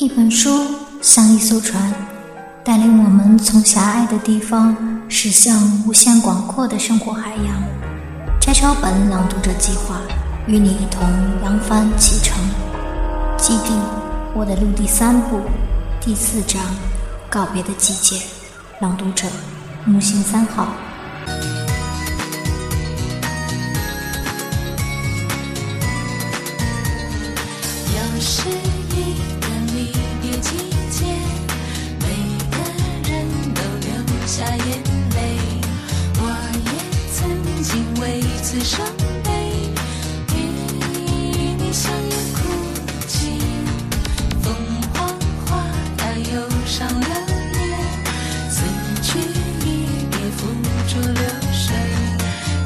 [0.00, 0.64] 一本书
[1.02, 1.92] 像一艘船，
[2.62, 4.76] 带领我们从狭隘的地方
[5.08, 7.60] 驶向无限广阔的生活海洋。
[8.40, 10.00] 摘抄本朗读者计划
[10.46, 11.02] 与你一同
[11.42, 12.38] 扬帆启程。
[13.36, 13.72] 基地，
[14.36, 15.40] 我的路第三部，
[16.00, 16.62] 第四章，
[17.28, 18.24] 告别的季节。
[18.78, 19.26] 朗读者，
[19.84, 20.68] 木星三号。
[38.40, 38.80] 此伤
[39.24, 39.30] 悲，
[40.34, 40.36] 与
[41.58, 42.38] 你相拥哭
[43.06, 43.40] 泣。
[44.42, 44.54] 凤
[44.94, 45.08] 凰
[45.44, 45.46] 花
[45.96, 47.08] 开又伤流
[47.52, 47.78] 年，
[48.50, 48.62] 此
[49.02, 49.66] 去一
[50.10, 50.46] 别付
[50.88, 51.76] 诸流水，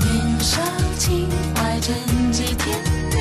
[0.00, 0.60] 年少
[0.98, 1.94] 情怀真
[2.32, 2.76] 迹甜
[3.12, 3.16] 美，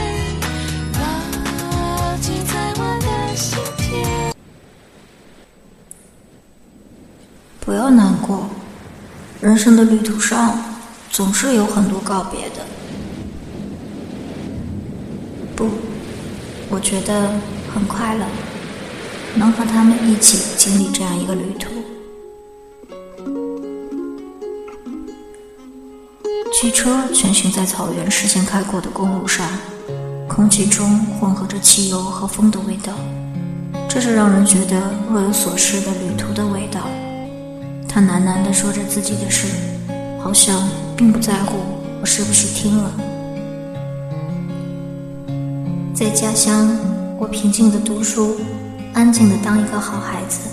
[0.94, 4.34] 牢记在我的心田。
[7.60, 8.50] 不要难过，
[9.42, 10.58] 人生的旅途上
[11.18, 12.64] 总是有很多告别的。
[15.56, 15.68] 不，
[16.70, 17.32] 我觉得
[17.74, 18.24] 很快乐，
[19.34, 21.72] 能和他们一起经历这样一个旅途。
[26.54, 29.44] 汽车全行在草原视线开阔的公路上，
[30.28, 32.94] 空气中混合着汽油和风的味道，
[33.90, 36.82] 这是让人觉得若有所失的旅途的味道。
[37.90, 39.48] 他喃喃地说着自己的事，
[40.20, 41.58] 好像并不在乎
[42.02, 42.92] 我是不是听了。
[45.94, 46.70] 在家乡，
[47.18, 48.36] 我平静的读书，
[48.94, 50.50] 安静的当一个好孩子，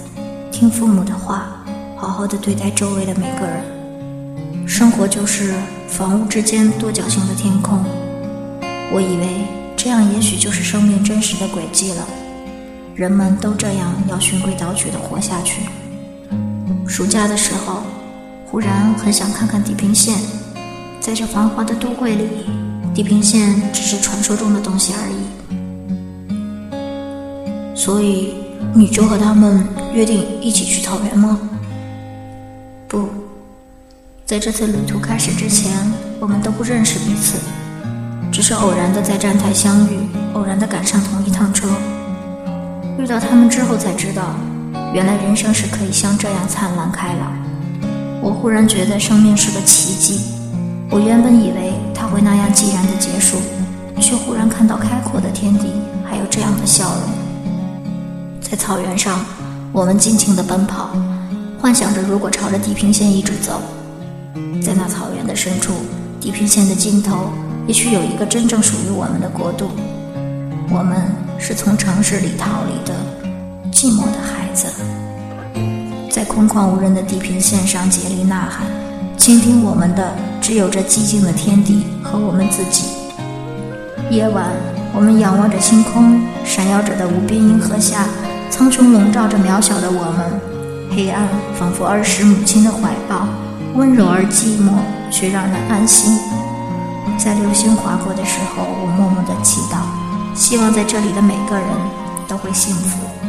[0.51, 1.65] 听父母的话，
[1.97, 3.65] 好好的对待周围的每个人。
[4.67, 5.55] 生活就是
[5.89, 7.85] 房屋之间多角形的天空。
[8.93, 9.45] 我以为
[9.77, 12.07] 这样也许就是生命真实的轨迹了。
[12.95, 15.63] 人们都这样要循规蹈矩的活下去。
[16.87, 17.83] 暑假的时候，
[18.55, 20.15] 忽然很想看看地平线。
[21.01, 22.29] 在这繁华的都会里，
[22.95, 25.17] 地平线只是传说中的东西而已。
[27.75, 28.35] 所以，
[28.73, 31.37] 你就和他们约定一起去草原吗？
[32.87, 33.09] 不，
[34.25, 35.73] 在这次旅途开始之前，
[36.21, 37.41] 我们都不认识彼此，
[38.31, 39.99] 只是偶然的在站台相遇，
[40.35, 41.67] 偶然的赶上同一趟车。
[43.01, 44.37] 遇到他们之后才知道。
[44.93, 47.44] 原来人生是可以像这样灿烂开朗。
[48.25, 50.19] 我忽然觉得生命是个奇迹。
[50.91, 53.37] 我原本以为它会那样寂然的结束，
[54.01, 55.67] 却忽然看到开阔的天地，
[56.03, 57.03] 还有这样的笑容。
[58.41, 59.23] 在草原上，
[59.73, 60.89] 我们尽情地奔跑，
[61.61, 63.61] 幻想着如果朝着地平线一直走，
[64.63, 65.75] 在那草原的深处，
[66.19, 67.29] 地平线的尽头，
[67.67, 69.69] 也许有一个真正属于我们的国度。
[70.71, 70.97] 我们
[71.39, 72.95] 是从城市里逃离的。
[73.71, 74.67] 寂寞的孩子，
[76.25, 78.67] 在空旷无人的地平线上竭力呐喊，
[79.19, 82.87] 倾听我们的只有这寂静的天地和我们自己。
[84.09, 84.47] 夜晚，
[84.95, 88.07] 我们仰望着星空，闪耀着的无边银河下，
[88.49, 90.97] 苍穹笼罩着渺小的我们。
[90.97, 93.29] 黑暗仿佛儿时母亲的怀抱，
[93.75, 94.73] 温柔而寂寞，
[95.13, 96.19] 却让人安心。
[97.19, 99.77] 在流星划过的时候，我默默地祈祷，
[100.35, 101.67] 希望在这里的每个人
[102.27, 103.24] 都会幸福。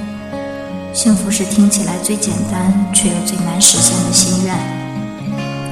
[0.95, 4.56] 幸福是听起来最简单却又最难实现的心愿。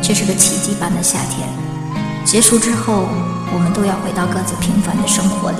[0.02, 1.48] 这是个奇迹般的夏天，
[2.26, 3.08] 结束之后，
[3.54, 5.60] 我们都要回到各自平凡的生活里。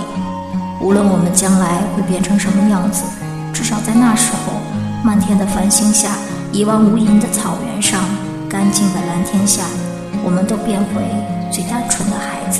[0.82, 3.04] 无论我们将来会变成什么样子，
[3.54, 4.60] 至少在那时候，
[5.02, 6.18] 漫天的繁星下，
[6.52, 8.04] 一望无垠的草原上，
[8.50, 9.64] 干净的蓝天下，
[10.26, 11.02] 我们都变回
[11.50, 12.60] 最单纯的孩子。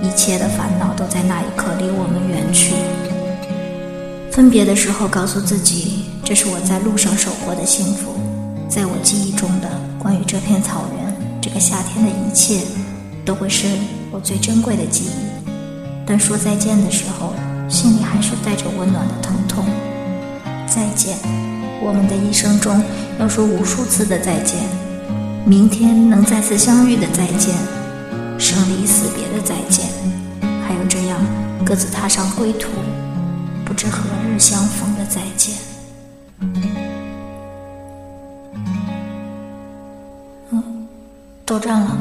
[0.00, 2.74] 一切的烦恼都在那一刻离我们远去。
[4.30, 5.95] 分别的时候，告诉自己，
[6.26, 8.12] 这是我在路上收获的幸福。
[8.68, 12.62] 在我记忆中的关于这片草原、这个夏天的一切，
[13.24, 13.68] 都会是
[14.10, 15.52] 我最珍贵的记忆。
[16.04, 17.32] 但说再见的时候，
[17.68, 19.66] 心里还是带着温暖的疼痛。
[20.66, 21.16] 再见，
[21.80, 22.82] 我们的一生中
[23.20, 24.56] 要说无数次的再见。
[25.44, 27.54] 明天能再次相遇的再见，
[28.36, 29.86] 生离死别的再见，
[30.66, 31.20] 还有这样
[31.64, 32.68] 各自踏上归途。
[33.64, 34.92] 不知何日相逢
[41.56, 41.96] 到站了。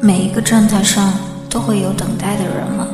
[0.00, 1.12] 每一个站台上
[1.48, 2.88] 都会有等待的人们，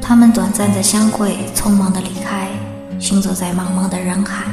[0.00, 2.48] 他们短暂的相会，匆忙的离开，
[3.00, 4.44] 行走在茫茫的人海。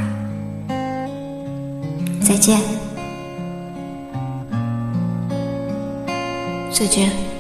[2.24, 2.60] 再见。
[6.72, 7.33] 再见。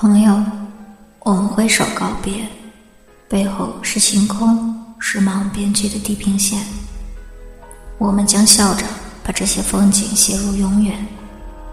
[0.00, 0.40] 朋友，
[1.24, 2.46] 我们挥手告别，
[3.28, 6.62] 背后是星空，是茫边际的地平线。
[7.98, 8.86] 我们将笑着
[9.24, 11.04] 把这些风景写入永远，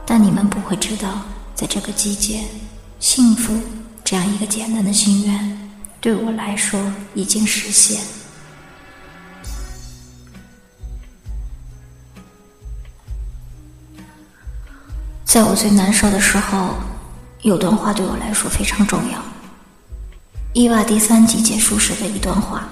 [0.07, 1.21] 但你们不会知道，
[1.53, 2.41] 在这个季节，
[2.99, 3.53] 幸福
[4.03, 5.69] 这样一个简单的心愿，
[6.01, 6.81] 对我来说
[7.13, 8.01] 已经实现。
[15.23, 16.73] 在我最难受的时候，
[17.45, 19.19] 有段话对我来说非常重要。
[20.53, 22.67] 伊娃第三集结束时的一段话：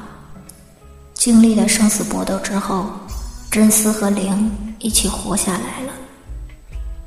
[1.14, 2.88] 经历了生死搏斗之后。
[3.52, 5.94] 真丝和灵一起活下来了。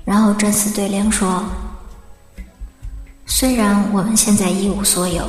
[0.05, 1.43] 然后真丝对灵说
[3.27, 5.29] ：“虽然我们现在一无所有，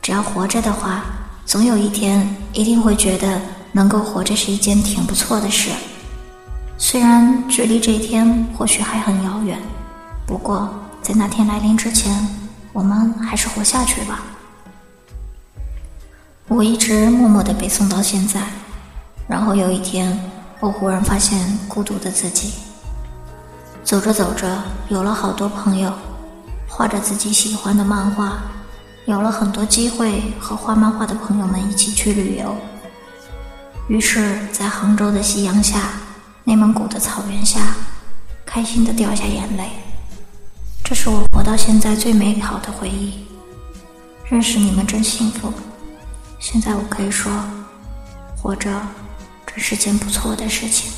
[0.00, 1.04] 只要活着的话，
[1.44, 3.38] 总有一天一定会觉得
[3.70, 5.68] 能够活着是一件挺不错的事。
[6.78, 9.60] 虽然距离这一天或许还很遥远，
[10.26, 10.72] 不过
[11.06, 12.12] 在那天来临之前，
[12.72, 14.24] 我们还是活下去吧。”
[16.50, 18.40] 我一直默默的背诵到现在，
[19.28, 20.18] 然后有一天。
[20.58, 21.38] 我忽然发现
[21.68, 22.54] 孤独的自己。
[23.84, 25.92] 走着走着，有了好多朋友，
[26.66, 28.38] 画着自己喜欢的漫画，
[29.04, 32.56] 有了很多机会和画漫画的朋友们一起去旅游。
[33.86, 35.90] 于是，在杭州的夕阳下，
[36.42, 37.60] 内蒙古的草原下，
[38.44, 39.70] 开心的掉下眼泪。
[40.88, 43.26] 这是我活到现在最美好的回忆。
[44.30, 45.52] 认识你们真幸福。
[46.38, 47.32] 现在我可以说，
[48.36, 48.70] 活着。
[49.58, 50.92] 是件不错的事情。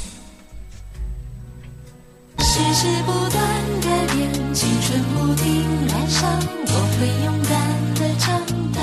[2.41, 3.41] 世事不断
[3.81, 6.27] 改变，青春不停燃烧，
[6.67, 7.55] 我会勇敢
[7.95, 8.43] 的长
[8.75, 8.81] 大，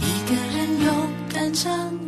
[0.00, 0.92] 一个人勇
[1.32, 1.96] 敢长